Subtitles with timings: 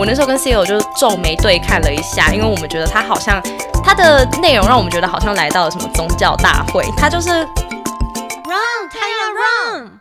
[0.00, 3.38] 我那时候跟 CEO 就皱眉对看了一下，因为我们觉得他好像
[3.84, 10.00] 他的内容让我们觉得好像来到了什么宗教大会，他就是 Run，太阳 Run。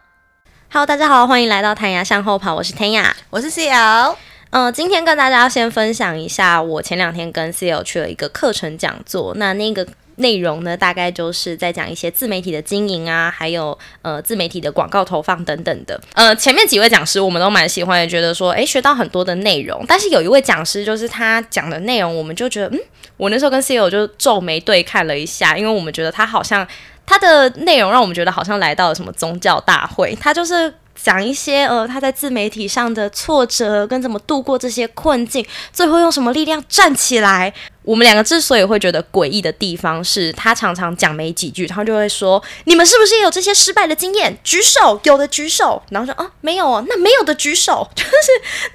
[0.71, 4.15] Hello，大家好，欢迎来到谭牙向后跑，我是天雅，我是 co。
[4.51, 9.85] 嗯，今天跟大家先分享一下，我前两天跟 co 去了一个课程讲座，那那个。
[10.19, 15.99] 内容呢，大概就是在讲一些自媒体的经营啊，还有呃自媒体的广告投放等等的。
[16.13, 19.83] 呃，前面几位讲师我们都蛮喜欢，也觉得说，诶，学到很多的内容。
[19.87, 22.79] 但是有一位讲师，就是他讲的内容，我们就觉得，嗯，
[23.17, 26.67] 我那时候跟 CEO 就皱眉对看了一下，因为我们觉得他好像
[27.05, 30.73] 他的内容让我们觉得好像来到了什么宗教大会，他就是。
[31.01, 37.53] 讲一些呃他在自媒体上的挫折跟怎么度过这些困境，最后用什么力量站起来。
[37.89, 44.37] 我们两个之所以会觉得诡异的地方是，他常常讲没几句，他就会说：“你们是不是也有这些失败的经验？
[44.43, 48.09] 举手，有的举手。”然后说：“啊，没有哦，那没有的举手。”就是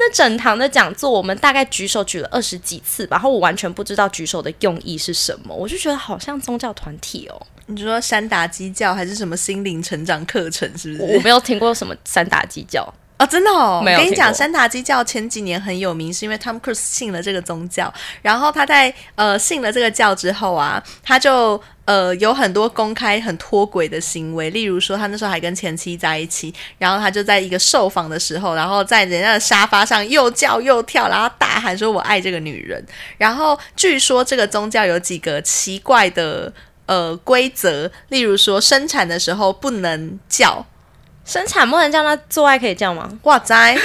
[0.01, 7.41] 那整堂的讲座，我们大概举手举了二十几次吧，然后我完全不知道举手的用意是什么，我就觉得好像宗教团体哦。
[7.67, 10.69] 你说三打鸡教还是什么心灵成长课程？
[10.77, 11.15] 是不是？
[11.15, 13.81] 我没有听过什么三打鸡教啊，真的哦。
[13.85, 13.99] 没有。
[13.99, 17.93] 跟你讲，山达基教前几年很有名，是因为 Tom Cruise 信了这个宗教。
[18.23, 32.85] 然后他在呃信了这个教之后啊，他就呃有很多公开很脱轨的行为，例如说他那时候还跟前妻在一起，然后他就在一个受访的时候，然后在人家的沙发上又叫又跳，然后大喊说“我爱这个女人”。
[33.17, 36.53] 然后据说这个宗教有几个奇怪的。
[36.87, 40.67] 呃，规则，例如说生产的时候不能叫，
[41.25, 43.09] 生产不能叫，他做爱可以叫吗？
[43.23, 43.75] 哇塞！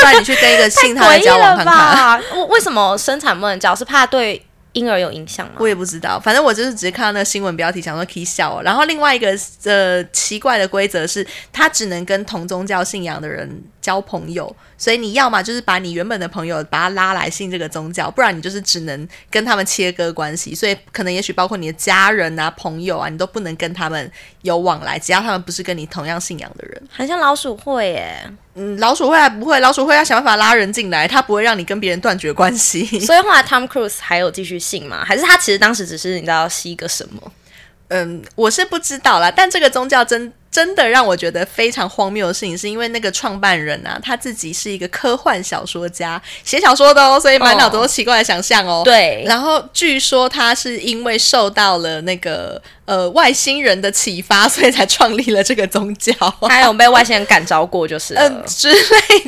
[0.00, 2.20] 不然你去跟一个性他的交往看看。
[2.34, 3.74] 为为什么生产不能叫？
[3.74, 4.44] 是怕对
[4.74, 5.54] 婴儿有影响吗？
[5.58, 8.60] 我也不知道，反正我就是只是看到那个新闻标题，想说可以笑。
[8.62, 14.54] 然后另外一个呃奇怪的规则是，他只能跟同宗教信仰的人交朋友。
[14.76, 20.54] 所以你要么就是把你原本的朋友把他拉来信这个宗教，不然你就是只能跟他们切割关系。
[20.54, 24.10] 所以可能也许包括你的家人啊、朋友啊，你都不能跟他们
[24.42, 26.82] 有往来，只要他们不是跟你同样信仰的人。
[26.90, 32.84] 很像老鼠会耶，嗯，老鼠会还不会，老鼠会要想办法拉人进来，他不会让你跟别人断绝关系。
[33.00, 35.04] 所以后来 Tom Cruise 还有继续信吗？
[35.04, 37.32] 还是他其实当时只是你知道吸一个什么？
[37.88, 40.32] 嗯，我是不知道啦，但这个宗教真。
[40.54, 48.82] 真的让我觉得非常荒谬的事情，是因为那个创办人啊，他自己是一个科幻小说家，写小说的哦，所以满脑子都奇怪的想象哦。
[48.84, 56.12] 对，然后据说他是因为受到了那个呃外星人的启发，所以才创立了这个宗教。
[56.42, 58.78] 他有被外星人感召过，就是嗯 之类，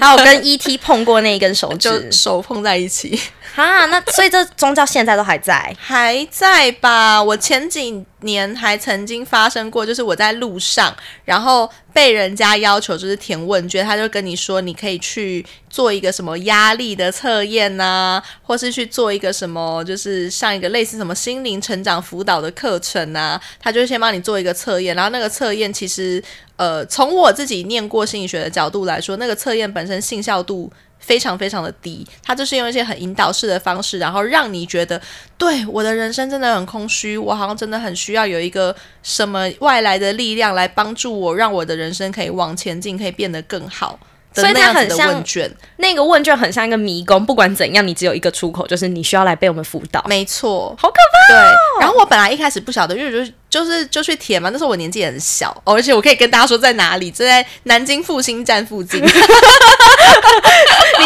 [0.01, 3.19] 还有跟 ET 碰过那一根手指，手碰在一起。
[3.55, 7.23] 啊，那所以这宗教现在都还在，还在吧？
[7.23, 10.95] 我前几年还曾经发生过，就是我在路上，
[11.25, 15.43] 然后被人家要求就是填问卷，他就跟你说，你可以去
[15.77, 26.23] 做一个什么压力的测验呐，或是去做一个什么，就是上一个类似什么心灵成长辅导的课程呐，他就先帮你做一个测验，然后那个测验其实，
[26.57, 30.73] 呃，从我自己念过心理学的角度来说，那个测验本身信效度。
[30.99, 35.01] 非常非常的低，他就是用一些很引导式的方式，然后让你觉得，
[35.39, 44.01] 对我的人生真的很空虚，我好像真的很需要有一个什么外来的力量来帮助我，让我的人生可以往前进，可以变得更好。
[44.43, 50.05] 所以它很像问卷，那个问卷很像一个迷宫，不管怎样，你只有一个出口，就是你需要来被我们辅导。
[50.07, 51.35] 没错，好可怕。
[51.35, 59.01] 对，然后我本来一开始不晓得，因为就就是就去填嘛，那时候我年纪很小，而且我可以跟大家说在哪里，就在南京复兴站附近。
[59.09, 59.11] 你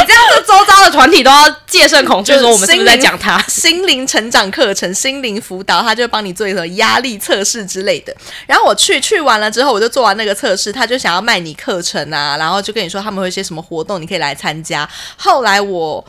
[0.04, 8.12] 这样子，周遭的团体都要戒慎恐惧，说我们是不是在讲他心灵成长课程、心灵辅导，他就帮你做一个压力测试之类的。
[8.48, 14.88] 然后我去去完了之后，我就做完那个测试，他就想要卖你课程啊，然后就跟你说他们会一些什么活动，你可以来参加。
[15.16, 16.04] 后来我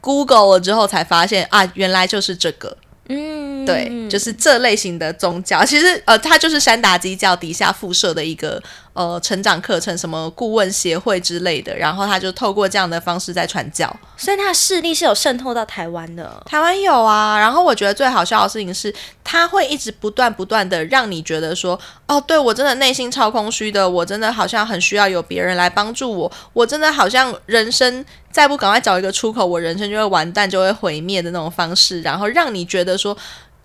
[0.00, 2.74] Google 了之后才发现啊，原来就是这个。
[3.08, 3.35] 嗯，
[3.66, 8.62] 对，就是这类型的宗教，其实呃，它就是山达基教底下附设的一个。
[8.96, 16.42] 呃，成长课程什么顾问协会之类的，然后他就透过这样的方式在传教，所以他的势力是有渗透到台湾的。
[16.46, 18.90] 台湾有啊，然后我觉得最好笑的事情是，
[19.22, 33.14] 他会一直不断不断的让你觉得说，哦，对我真的内心超空虚的，我真的好像很需要有别人来帮助我，我真的好像人生再不赶快找一个出口，我人生就会完蛋，就会毁灭的那种方式，然后让你觉得说。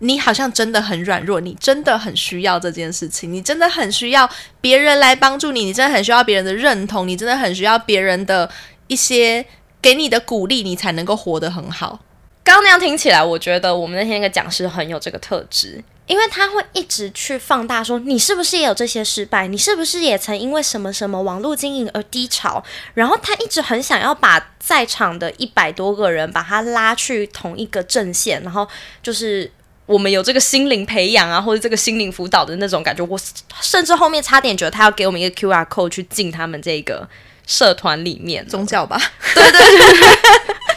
[0.04, 8.50] 你好像真的很软弱，你真的很需要这件事情，你真的很需要别人来帮助你，你真的很需要别人的认同，你真的很需要别人的
[8.88, 9.46] 一些
[9.80, 12.00] 给你的鼓励，你才能够活得很好。
[12.44, 19.48] 刚刚那样听起来，我觉得我们那天那个讲师很有这个特质，因为他会一直去放大说，你是不是也有这些失败？
[19.48, 22.64] 你是不是也曾因为什么什么网络经营而低潮？
[22.96, 28.68] 然后他一直很想要把在场的一百多个人把他拉去同一个阵线，然后
[29.04, 29.50] 就是
[29.92, 33.04] 我们有这个心灵培养啊，或者这个心灵辅导的那种感觉。
[33.04, 33.20] 我
[33.62, 37.08] 甚至后面差点觉得他要给我们一个 QR code 去进他们这个
[37.46, 39.00] 社团里面，宗教吧？
[39.36, 40.10] 对对对。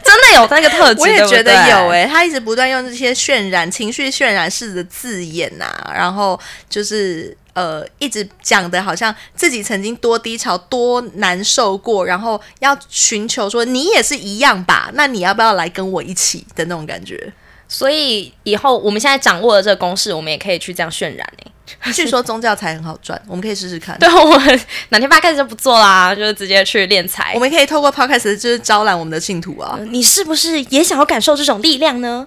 [0.05, 2.06] 真的有那个特质，我也觉得有哎。
[2.06, 6.38] 他一直不断用这些渲染情绪、渲染式的字眼呐，然后
[6.69, 14.90] 就是呃，一直讲的好像自己曾经多低潮、多难受过，然后要寻求说你也是一样吧？
[14.94, 17.32] 那你要不要来跟我一起的那种感觉？
[17.69, 21.50] 所以以后我们现在掌握了这个公式，我们也可以去这样渲染哎。
[21.94, 23.99] 据说宗教财很好赚，我们可以试试看。
[23.99, 27.32] 对，我们哪天八开始就不做啦，就是直接去练财。
[27.34, 29.78] 我们可以透过 podcast 就是招揽我们的信徒啊。
[29.90, 32.26] 你是不是也想要感受这种力量呢？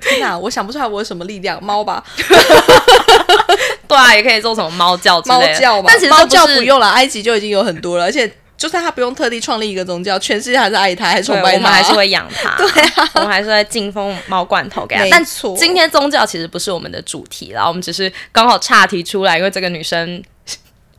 [0.00, 2.02] 天哪，我想不出来我有什么力量，猫吧？
[3.86, 5.82] 对啊，也可以做什么猫叫之类的。
[5.86, 8.30] 但其实猫叫不用了，埃及就已经有很多了，而且。
[8.56, 12.56] 就算他不用特地创立一个宗教，全世界还是爱他，还是崇拜他，我们还是会养他。
[12.58, 15.06] 对啊，我们还是会进封猫罐头给他。
[15.10, 15.24] 但
[15.56, 20.22] 今天宗教其实不是我们的主题啦，我们只是刚好岔题出来，因为这个女生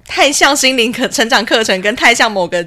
[0.06, 2.66] 太像心灵课成长课程，跟太像某个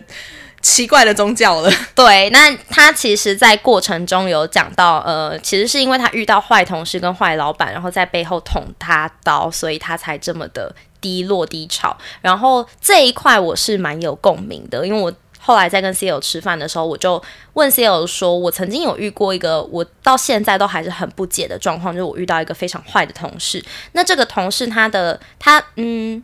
[0.61, 1.73] 奇怪的宗教了。
[1.95, 10.75] 对，那她其实，在过程中有讲到，呃，其实是因为她遇到坏同事跟坏老板，然后在背后捅她刀，所以她才这么的。
[11.01, 15.13] 低落低潮，然后这一块我是蛮有共鸣的，因为我
[15.43, 17.21] 后来在跟 C L 吃饭的时候，我就
[17.55, 23.65] 问 C L 说，我曾经有遇过一个我到现在都还是很不解的状况，就是我遇到一个非常坏的同事。
[23.93, 26.23] 那这个同事他的他嗯，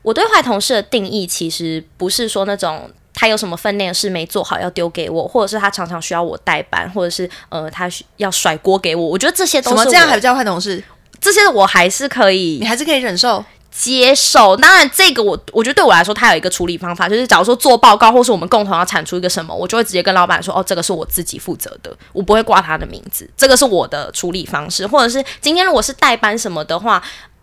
[0.00, 9.06] 我对坏同事的定义其实不是说那种他有什么分内的事没做好要丢给我，或者是他常常需要我代班，或者是呃他要甩锅给我。
[9.06, 10.82] 我觉得这些都是这样还叫坏同事？
[11.20, 13.44] 这些我还是可以，你还是可以忍受。
[13.80, 24.84] 接受，当然这个我我觉得对我来说，它有一个处理方法，就是假如说做报告，或是我们共同要产出一个什么，我就会直接跟老板说，哦，这个是我自己负责的，我不会挂他的名字，这个是我的处理方式。
[24.84, 27.00] 或者是今天如果是代班什么的话，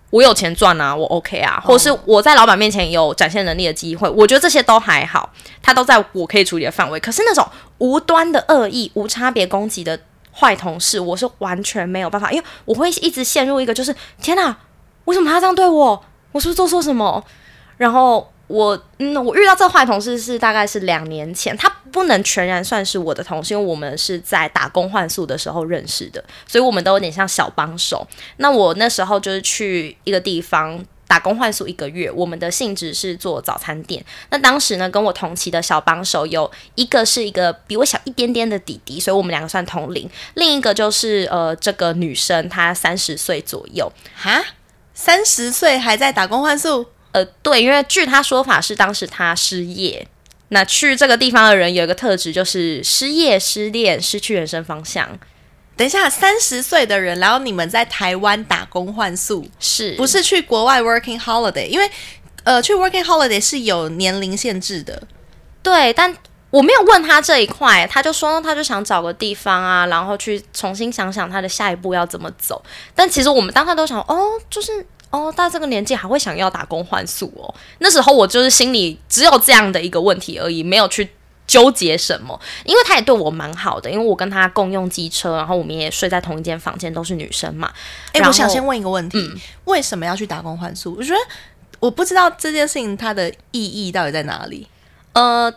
[0.09, 5.31] 我有钱赚啊，我 OK 啊，或者是我在老板面前有展现能力的机会，我觉得这些都还好，
[5.63, 6.99] 他都在我可以处理的范围。
[6.99, 7.47] 可是那种
[7.77, 9.97] 无端的恶意、无差别攻击的
[10.33, 14.57] 坏同事，我是完全没有办法，因为我会一直陷入一个就是天哪，
[15.05, 16.03] 为什么他这样对我？
[16.35, 17.23] 我是不是做错什么？
[17.77, 28.05] 然后我嗯，我遇到这坏同事是大概是两年前，他不能全然算是我的同事，因为我们是在打工换宿的时候认识的，所以我们都有点像小帮手。
[28.35, 30.77] 那我那时候就是去一个地方
[31.07, 34.03] 打工换宿一个月，我们的性质是做早餐店。
[34.29, 40.09] 那当时呢，跟我同期的小帮手有一个是一个比我小一点点的弟弟，所以我们两个算同龄。
[40.33, 44.43] 另一个就是呃，这个女生她三十岁左右，哈。
[44.95, 46.87] 三十岁还在打工换宿？
[47.11, 50.07] 呃，对，因为据他说法是当时他失业。
[50.49, 55.19] 那去这个地方的人有一个特质，就是失业、失恋、失去人生方向。
[55.75, 61.67] 等一下，三十岁的人，然后你们在台湾打工换宿，是不是去国外 working holiday？
[61.67, 61.91] 因为
[62.43, 65.03] 呃，去 working holiday 是有年龄限制的。
[65.61, 66.15] 对，但。
[66.51, 72.63] 我没有问他这一块，他就说他就想找个地方啊，然后去重新想想他的下一步要怎么走。
[72.93, 77.53] 但其实我们当他都想，哦，就是哦，到这个年纪还会想要打工换宿哦。
[77.79, 81.09] 那时候我就是心里只有这样的一个问题而已，没有去
[81.45, 82.39] 纠结什么。
[82.63, 87.69] 因为他也对我蛮好的，因为我跟他共用机车，然后我们也睡在同一间房间，都是女生嘛。
[88.13, 89.29] 哎，我想先问一个问题，
[89.65, 90.95] 为什么要去打工换宿？
[90.95, 91.19] 我觉得
[91.81, 94.69] 我不知道这件事情它的意义到底在哪里。
[95.11, 95.53] 呃。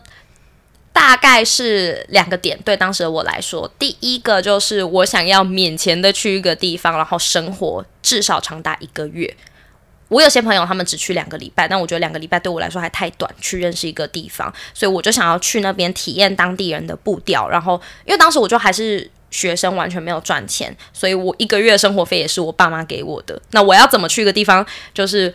[1.09, 9.35] 大概是两个点，对当时的我来说，第一个就是我想要免钱的去一个地方，然后生活至少长达一个月。
[10.09, 17.49] 我有些朋友他们只去两个礼拜，但我觉得两个礼拜对我来说还太短，去认识一个地方，所以我就想要去那边体验当地人的步调。
[17.49, 23.41] 然后，因为当时我就还是学生，完全没有赚钱，所以我一个月生活费也是我爸妈给我的。
[23.49, 24.63] 那我要怎么去一个地方，
[24.93, 25.33] 就是。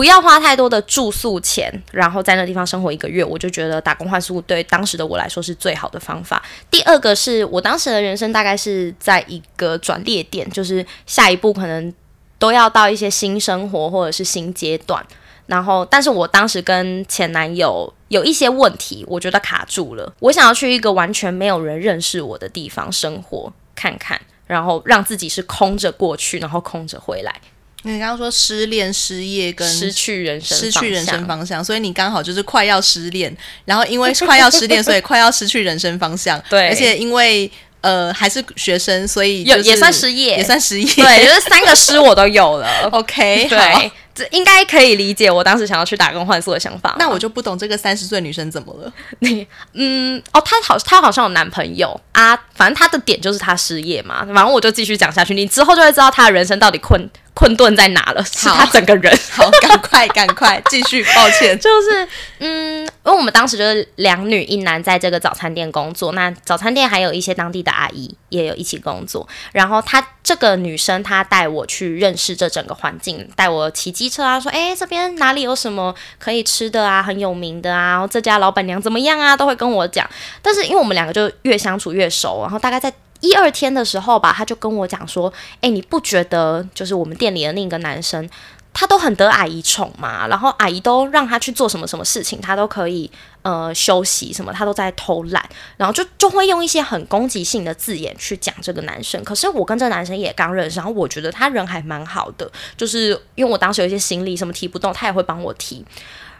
[0.00, 6.42] 不要花太多的住宿钱，然后在那地方生活一个月，我就觉得打工换宿对当时的我来说是最好的方法。
[6.70, 11.92] 第二个是我当时的人生大概是在一个转捩点，就是下一步可能
[12.38, 15.04] 都要到一些新生活或者是新阶段。
[15.44, 20.10] 然后，但是我当时跟前男友有一些问题，我觉得卡住了。
[20.20, 27.38] 我想要去一个完全没有人认识我的地方生活看看，然后让自己是空着过去，然后空着回来。
[27.82, 33.34] 你刚刚说失恋、失业跟失去人生、失去人生方向，所以你刚好就是快要失恋，
[33.64, 36.42] 然后因为快要失恋，所以快要失去人生方向。
[36.50, 40.86] 对，而且因为呃还是学生，所以有就是也算失业也算失业。
[40.86, 42.68] 对，就是三个失我都有了。
[42.92, 46.96] OK，好对，这应该可以理解我当时想要去打工换宿的想法。
[46.98, 48.92] 那我就不懂这个三十岁女生怎么了。
[49.20, 54.26] 你嗯，哦，她好，她好像有男朋友啊，反正她的点就是她失业嘛。
[54.26, 57.08] 反正我就继续讲下去，你之后就会知道她的人生到底困
[57.40, 59.10] 困顿在哪了，是他整个人。
[59.32, 61.58] 好，赶快赶快继续，抱歉。
[61.58, 62.06] 就是，
[62.40, 69.26] 嗯，因为我们当时就是两女一男在这个早餐店工作，那早餐店还有一些当地的阿姨也有一起工作。
[69.52, 80.06] 然后她这个女生，她带我去认识这整个环境，带我骑机车啊，说，哎，这边哪里有什么可以吃的啊，很有名的啊，这家老板娘怎么样啊，都会跟我讲。
[80.42, 82.92] 但是因为我们两个就越相处越熟，然后大概在。
[83.20, 88.28] 一二天的时候吧，他就跟我讲说：“哎、你不觉得就是我们店里的另一个男生，
[88.72, 93.10] 他都很得阿姨宠嘛，然后阿姨都让他去做什么什么事情，他都可以
[93.42, 95.46] 呃休息什么，他都在偷懒，
[95.76, 99.22] 然后就就会用一些很攻击性的字眼去讲这个男生。
[99.24, 105.84] 可是我跟这个男生也刚认识，然后我觉得他人还蛮好的，就是因为我当时有一些行李什么提不动，他也会帮我提。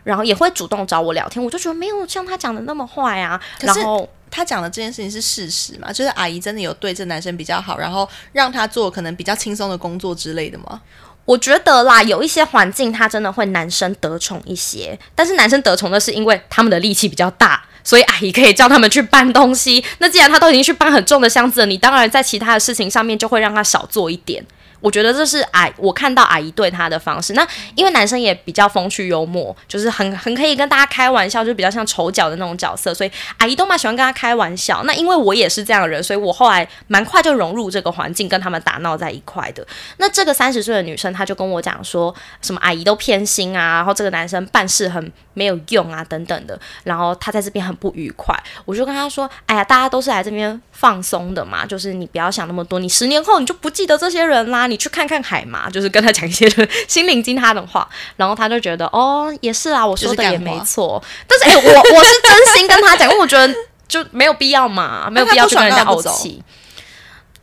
[0.04, 3.40] 然后也会主动找我聊天，我就觉得没有像他讲的那么坏啊。
[3.60, 5.92] 然后他讲的这件事情是事实嘛？
[5.92, 10.80] 就是阿姨真的有对这男生比较好，然后让他做可能比较轻松的工作之类的吗？
[11.26, 19.84] 我觉得啦，有一些环境他真的会男生得宠一些，但是男生得宠的是因为他们的力气比较大，所以阿姨可以叫他们去搬东西。
[19.98, 24.44] 那既然他都已经去搬很重的箱子了，你当然在其他的事情上面就会让他少做一点。
[24.80, 27.34] 我觉得这是阿我看到阿姨对他的方式。
[27.34, 34.82] 那因为男生也比较风趣幽默，就是很很可以跟大家开玩笑，就比较像丑角的那种角色，所以阿姨都蛮喜欢跟他开玩笑。
[34.84, 39.66] 那因为我也是这样的人，所以我后来蛮快就融入这个环境，跟他们打闹在一块的。
[39.98, 48.34] 那这个三十岁的女生，她就跟我讲说，什么阿姨都偏心啊，然后这个男生办事很没有用啊，等等的，然后她在这边很不愉快。
[48.64, 56.48] 我就跟她说，哎呀，大家都是来这边放松的嘛，就是你不要想那么多，你十年后你就不记得这些人啦，你去看看海嘛，就是跟他讲一些
[56.86, 63.52] 心灵鸡汤的话，然后他就觉得，哦，也是啊，我说的也没错，但是哎、我我是真心跟他讲，因为我觉得
[63.88, 66.42] 就没有必要嘛，没有必要去跟人家怄气。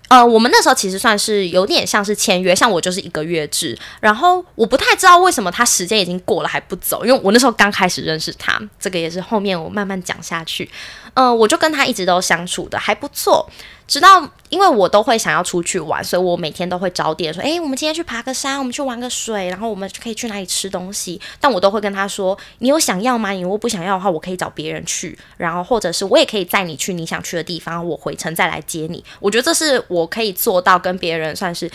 [0.10, 10.70] 呃，我们那时候其实算是有点像是签约，像我就是一个月制，然后我不太知道为什么他时间已经过了还不走，因为我那时候刚开始认识他，这个也是后面我慢慢讲下去。
[11.14, 13.46] 呃，我就跟他一直都相处的还不错，
[13.88, 21.20] 直到因为我都会想要出去玩，所以我每天都会找点说，诶，我们今天去爬个山，我们去玩个水，然后我们可以去哪里吃东西。
[21.40, 23.32] 但我都会跟他说，你有想要吗？
[23.32, 29.04] 你如果不想要的话，我可以找别人去，然后或者是我也可以载你去你想去的地方，我回程再来接你。
[29.20, 31.72] 我觉得这是我可以做到跟别人算是。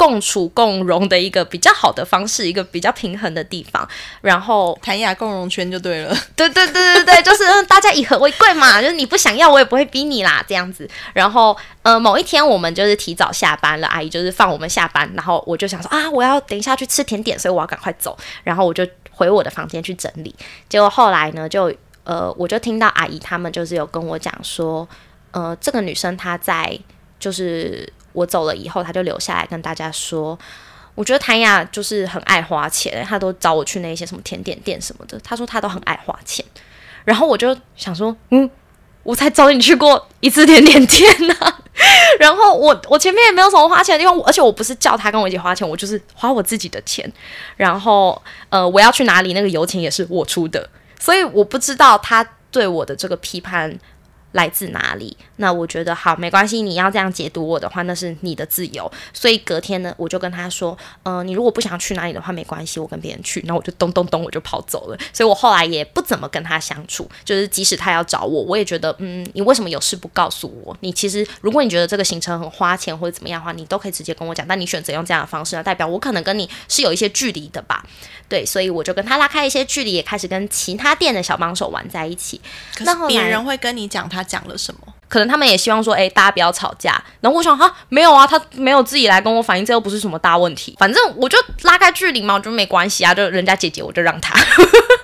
[0.00, 3.86] 共处共荣的一个比较好的方式，一个比较平衡的地方。
[4.22, 6.16] 然后，谈雅共荣圈就对了。
[6.34, 10.88] 对对对对对，就是嗯大家以和为贵嘛，就是你不想要，我也不会逼你啦，这样子。
[11.12, 18.16] 然后，呃，某一天我们就是提早下班了，阿姨就是放我们下班，然后我就想说啊，我要等一下去吃甜点，所以我要赶快走。
[18.42, 20.34] 然后我就回我的房间去整理。
[20.70, 21.70] 结果后来呢，就
[22.04, 24.88] 呃，我就听到阿姨他们就是有跟我讲说，
[25.32, 26.78] 呃，这个女生她在
[27.18, 30.38] 就是我走了以后，他就留下来跟大家说。
[30.96, 35.18] 我觉得谭雅就是很爱花钱，他都找我去那些什么甜点店什么的。
[35.20, 36.44] 他说他都很爱花钱，
[37.04, 38.50] 然后我就想说，嗯，
[39.04, 41.34] 我才找你去过一次甜点店呢、
[42.18, 47.10] 然后我我前面也没有什么花钱的地方，而且我不是叫他跟我一起花钱，我就是花我自己的钱。
[47.56, 53.74] 然后呃，我要去哪里，那个油钱也是我出的，所以我不知道他对我的这个批判
[54.32, 55.16] 来自哪里。
[55.36, 58.90] 那我觉得好，没关系，你要这样解读我的话，那是你的自由。
[59.12, 63.40] 所以隔天呢，我就跟他说，呃，你如果不想去哪里的话，没关系，我跟别人去。
[63.40, 64.98] 然后我就咚咚咚，我就跑走了。
[65.12, 70.76] 所以我后来也不怎么跟他相处，就是即使他要找我，我也觉得，嗯，你为什么有事不告诉我？
[70.80, 74.46] 你其实如果你觉得这个行程很花钱或者怎么样的话，你都可以直接跟我讲。
[74.46, 77.84] 但你选择用这样的方式，呢代表我可能跟你是有一些距离的吧？
[78.28, 82.40] 对，所以我就跟他拉开一些距离，也开始跟其他店的小帮手玩在一起。
[82.76, 84.80] 可那别人会跟你讲他他讲了什么？
[85.08, 87.02] 可能他们也希望说，哎、大家不要吵架。
[87.20, 90.76] 然后我想，哈，没有啊，他没有自己来跟我反映，这又不是什么大问题。
[90.78, 94.38] 反正我就拉开距离嘛，我觉得没关系啊，就人家姐姐我就让他，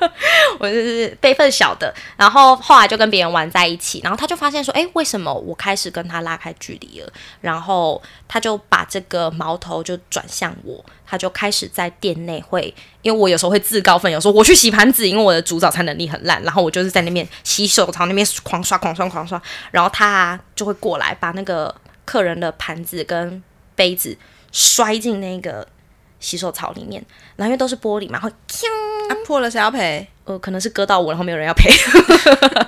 [0.59, 1.93] 我就是辈分小的。
[2.17, 7.13] 然后后来就跟别人玩在一起，然后他就发现说，哎、为什么我开始跟他拉开距离了？
[7.41, 21.75] 然后他就把这个矛头就转向我，他就开始在店内会，因为我有时候会自告奋勇说我去洗盘子，因为我的煮早餐能力很烂，然后我就是在那边洗手槽那边狂刷狂刷狂刷，然后他、就会过来把那个
[22.05, 23.43] 客人的盘子跟
[23.75, 24.17] 杯子
[24.53, 25.67] 摔进那个
[26.21, 27.05] 洗手槽里面，
[27.37, 28.67] 然后因为都是玻璃嘛，会锵，
[29.11, 30.07] 啊，破了谁要赔？
[30.25, 31.71] 呃，可能是割到我，然后没有人要赔，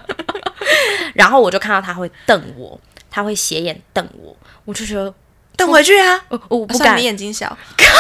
[1.14, 2.81] 然后我就看到他会瞪我。
[3.11, 4.37] 他会斜眼瞪我，
[4.67, 5.12] 我就觉得
[5.57, 6.23] 瞪回去啊！
[6.28, 7.97] 我我不敢你，眼睛小， 这不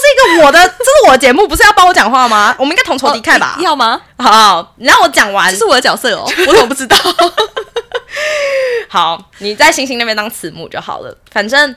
[0.00, 2.54] 是一个我的这是我的节目，不是要帮我讲话吗？
[2.58, 3.56] 我们应该同仇敌忾吧？
[3.60, 4.02] 要吗？
[4.18, 5.56] 好，你让我讲完这。
[5.56, 6.96] 是我的角色哦， 我怎么不知道？
[8.88, 11.16] 好，你在星星那边当慈母就好了。
[11.30, 11.74] 反正，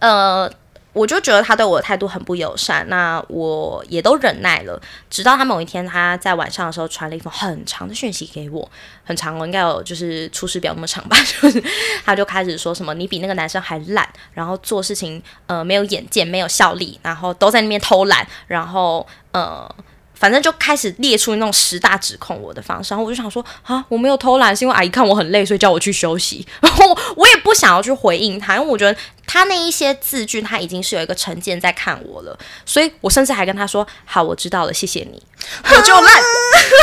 [0.00, 0.50] 呃，
[0.92, 4.80] 我就觉得他对我的态度很不友善，那我也都忍耐了。
[5.10, 8.68] 直到他某一天，他在晚上的时候传了一封很长的讯息给我，
[9.04, 11.16] 很长我，应该有就是出师表那么长吧。
[11.40, 11.62] 就是
[12.04, 19.68] 他就开始说什么你比那个男生还懒，然后做事情呃没有眼见，没有效力，然后都在那边偷懒，然后呃。
[20.14, 26.44] 反正就开始列出那种十大指控我的方式，然后我就想说啊，我没有偷懒，是因为阿姨看我很累，所以叫我去休息。
[26.60, 35.22] 然后我也不想要去回应他，因为我觉得他那一些字句，他已经是有一个成见在看我了，所以我甚至还跟他说：“好，我知道了，谢谢你。
[35.70, 36.22] ”我就烂，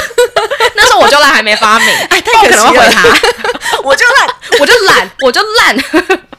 [0.78, 2.50] 那时候我就烂还没发明， 哎，太可惜了。
[2.50, 3.02] 可能会回他，
[3.84, 5.76] 我就烂，我就懒，我就烂。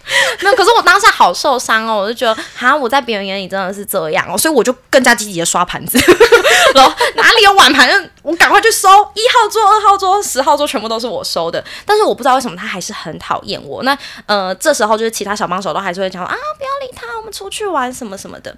[0.42, 5.98] 那，可是我当下好受伤哦，我就觉得，哈，我在别人眼里真的是这样哦，所以我就更加积极的刷盘子，
[6.75, 11.62] 然后哪里有碗盘，我赶快去收，一号桌、二号桌、十号桌全部都是我收的。
[11.84, 13.82] 但是我不知道为什么他还是很讨厌我。
[13.82, 13.96] 那
[14.26, 18.56] 呃，这时候就是其他小帮手都还是会讲啊，不要理他，我们出去玩什么什么的。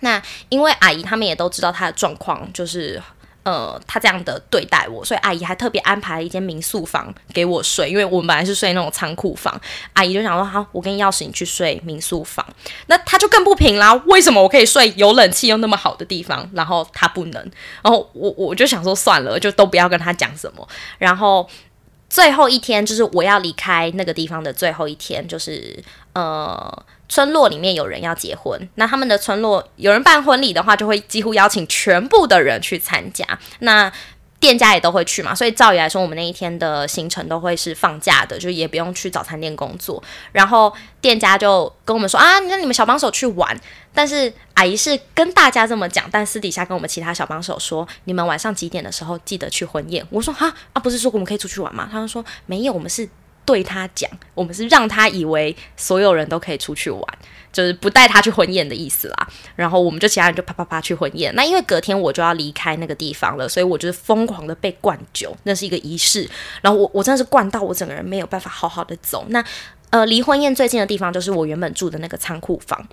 [0.00, 3.02] 那因为阿姨他们也都知道他的状况，就是
[3.48, 9.58] 呃他这样的对待我，所以阿姨还特别安排了一间民宿房给我睡，因为我们本来是睡那种仓库房，
[9.94, 12.44] 阿姨就想说好，我跟钥匙你去睡民宿房，
[12.88, 17.50] 那他就更不平啦，为什么我可以睡有冷气又那么好的地方，然后他不能？
[17.82, 21.48] 然后我我就想说算了，就都不要跟他讲什么，然后。
[22.10, 25.78] 最后一天就是我要离开那个地方的最后一天，就是
[26.14, 33.26] 呃，村落里面有人要结婚，那他们的村落有人办婚礼的话，就会几乎邀请全部的人去参加。
[33.60, 33.90] 那
[34.40, 40.00] 店家也都会去嘛，所以照理来说，我们那一天的行程都会是放假的，就也不用去早餐店工作。
[40.30, 43.58] 然后店家就跟我们说啊，那你们小帮手去玩。
[43.92, 50.06] 但是阿姨是跟大家这么讲，但私底下跟我们其他小帮手说，你们晚上几点的时候记得去婚宴。
[50.08, 51.88] 我说哈啊，不是说我们可以出去玩吗？
[51.90, 53.08] 他们说没有，我们是
[53.48, 57.02] 对他讲，我们是让他以为所有人都可以出去玩。
[57.50, 61.34] 就是不带他去婚宴的意思啦，然后我们就其他人就啪啪啪去婚宴。
[61.34, 66.28] 那因为隔天我就要离开那个地方了，所以我就是疯狂的被灌酒，那是一个仪式。
[66.60, 69.24] 然后我我真的是灌到我整个人没有办法好好的走。
[69.30, 69.42] 那
[69.88, 72.86] 呃，离婚宴最近的地方就是我原本住的那个仓库房。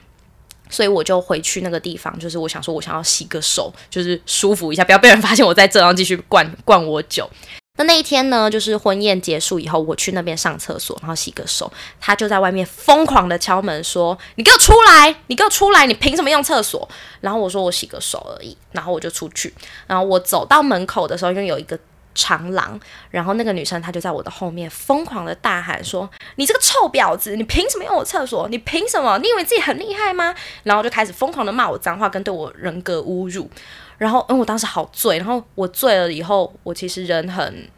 [0.70, 7.30] 所以我就回去那个地方，就是我想说，我想要洗个手，就是舒服一下，不要被人发现我在这，然后继续灌灌我酒。
[7.78, 15.14] 那那一天呢，就是婚宴结束以后，我去那边上厕所，然后洗个手，他就在外面疯狂的敲门说：“你给我出来！
[15.28, 15.86] 你给我出来！
[15.86, 16.88] 你凭什么用厕所？”
[17.20, 19.54] 然后我说：“我洗个手而已。”然后我就出去，
[19.88, 21.78] 然后我走到门口的时候，因为有一个
[22.14, 27.36] 长廊，然后那个女生她就在我的后面疯狂的大喊说：“你这个臭婊子！
[27.36, 28.48] 你凭什么用我厕所？
[28.48, 29.18] 你凭什么？
[29.18, 30.34] 你以为自己很厉害吗？”
[30.64, 33.50] 然后就开始疯狂的骂我脏话，跟对我人格侮辱。
[33.98, 37.70] 然后，因为我当时好醉，然后我醉了以后，我其实人很，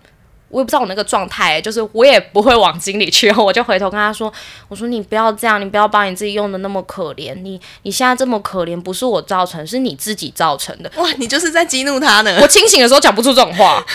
[0.50, 4.32] 我也不知道我那个状态，就是我也不会往心里去，然 后我就回头跟他说
[4.70, 12.40] ：“我说你不要这样，你不要把你自己用的那么可怜，你你现在这么可怜，不是我造成，是你自己造成的。”哇，你就是在激怒他呢。
[12.42, 13.86] 我清醒的时候讲不出这种话，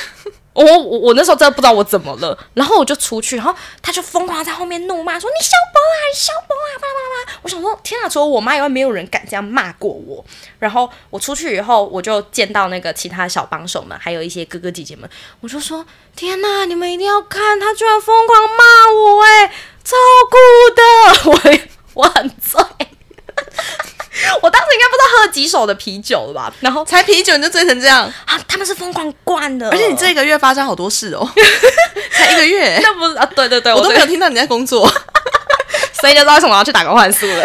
[0.54, 10.24] 我我我那时候真的不知道我怎么了，然后我就出去，然后他就疯狂在后面怒骂说：“你小宝啊，你小宝啊，叭叭叭！”我想说，天啊，除了我妈以外，没有人敢这样骂过我。
[10.58, 15.08] 然后我出去以后，我就见到那个其他小帮手们，还有一些哥哥姐姐们，
[15.40, 15.84] 我就说
[16.14, 19.96] ：“天哪，你们一定要看，他居然疯狂骂我、欸，哎，超
[20.30, 20.36] 酷
[20.76, 20.82] 的！”
[21.94, 22.62] 我我很醉。
[24.42, 31.28] 我当时应该不知道喝了几手的啤酒了吧，然后才啤酒你就醉成这样，啊，他们是疯狂灌的，而且你这个月发生好多事哦，
[32.12, 33.26] 才一个月， 那不是啊？
[33.34, 34.90] 对对对，我都没有听到你在工作。
[36.00, 37.44] 所以就知道为什么我要去打工换宿了。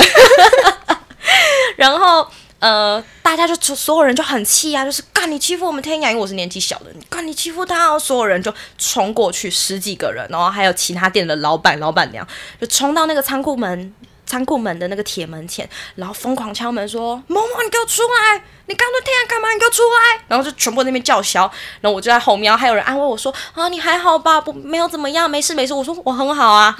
[1.75, 2.27] 然后
[2.59, 12.27] 呃，大家就所有人就很气啊，就是干你欺负我们天涯，因为我是年纪小的，你干你欺负他、哦，所有人就冲过去，十几个人，然后还有其他店的老板、老板娘，
[12.59, 13.93] 就冲到那个仓库门。
[14.27, 18.43] 仓库门的那个铁门前，然后疯狂敲门说：“某某，你给我出来！
[18.67, 19.49] 你刚才天啊干嘛？
[19.53, 21.49] 你给我出来！”然后就全部那边叫嚣，
[21.81, 24.39] 然后我就在后面，还有人安慰我说：“啊，你还好吧？
[24.39, 26.75] 不，没有怎么样，没事没事。”我说：“我很好啊。”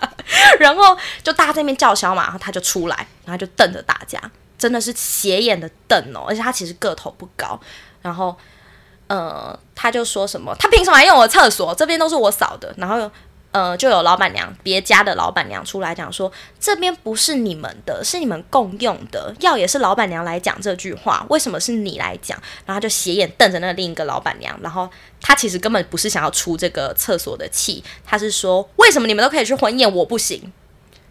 [0.60, 4.18] 然后就大家在那边叫嚣嘛，然后他就出来，然后就瞪着大家，
[4.56, 7.58] 真的是斜眼的瞪哦，而且他其实个头不高，
[8.00, 8.36] 然后
[9.08, 11.74] 呃，他就说什么，他凭什么还用我厕所？
[11.74, 13.10] 这边都是我扫的，然后
[13.52, 22.40] 呃，就有老板娘别家的老板娘出来讲说，这边不是你们的，是你们共用的，要也是老板娘来讲这句话，为什么是你来讲？
[22.64, 24.88] 然后就斜眼瞪着那另一个老板娘，然后
[25.20, 30.52] 他其实根本不是想要出这个厕所的气，他是说为什么你们都可以去婚宴，我不行？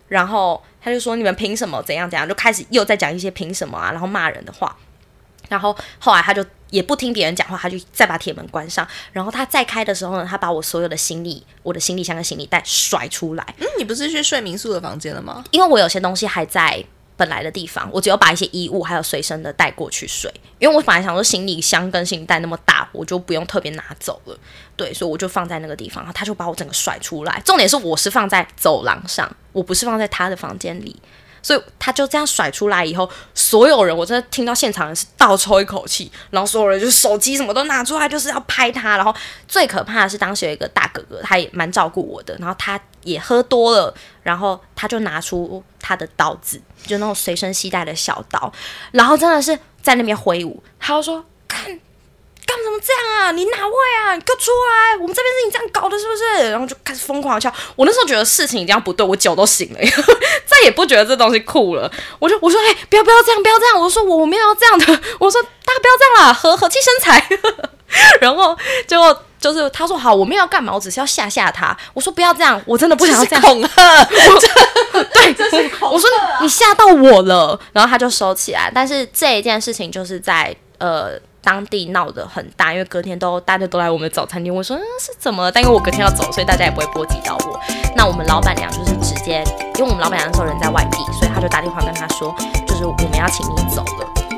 [0.08, 4.76] 然后他就说你们凭什么怎样怎样，就开始又在讲一些凭什么啊，然后骂人的话。
[5.50, 8.88] 然后后来他就也不听别人讲话，他就再把铁门关上。
[9.12, 13.56] 然后他再开的时候呢，他把我所有的行李、我的行李箱跟行李袋甩出来。
[13.58, 15.44] 嗯，你不是去睡民宿的房间了吗？
[15.52, 16.82] 因为我有些东西还在
[17.18, 20.32] 本来的地方，我只有把一些衣物还有随身的带过去睡。
[20.60, 24.38] 因为我本来想说行李箱跟行李袋那么大，我就不用特别拿走了。
[24.76, 26.04] 对，所以我就放在那个地方。
[26.04, 27.42] 然后他就把我整个甩出来。
[27.44, 30.96] 重点是我是放在走廊上，我不是放在他的房间里。
[31.42, 38.98] 所以他就这样甩出来以后，所有人我真的听到现场是倒抽一口气，然后所有人就手机什么都拿出来，就是要拍他。
[38.98, 39.14] 然后
[39.48, 48.52] 最可怕的是当时有一个大哥哥，他也蛮照顾我的，然后他也喝多了，然后他就拿出他的刀子，就那种随身携带的小刀，
[48.92, 51.80] 然后真的是在那边挥舞，他就说看。
[52.50, 53.32] 干什么这样啊？
[53.32, 54.16] 你哪位啊？
[54.16, 54.98] 你给我出来！
[55.00, 56.50] 我们这边是你这样搞的，是不是？
[56.50, 57.54] 然后就开始疯狂敲。
[57.76, 59.80] 我那时候觉得事情一定要不对，我酒都醒了，
[60.48, 61.92] 再也不觉得这东西酷了。
[62.18, 63.80] 我就我说，哎，不要不要这样，不要这样！
[63.80, 64.86] 我说我我没有要这样的。
[65.20, 67.30] 我说大家不要这样啦，和和气生财。
[68.20, 68.58] 然后
[68.88, 71.78] 结果就是他说好，我没有要干嘛，我只是要吓吓他。
[71.94, 74.04] 我说不要这样，我真的不想要这样恐吓。
[75.14, 76.10] 对，我说
[76.42, 77.60] 你吓到我了。
[77.74, 78.72] 然后他就收起来。
[78.74, 81.20] 但是这一件事情就是在呃。
[81.50, 85.50] 当地闹得很大，因为隔天都大家都来我们的早餐店，我说嗯是怎么？
[85.52, 87.60] 但因为我隔天要走，所以大家也不会波及到我。
[87.96, 89.44] 那我们老板娘就是直接，
[89.76, 92.36] 因为我们老板娘那时候人在外地，所以他就打电话跟他说，
[92.68, 94.29] 就是我们要请你走了。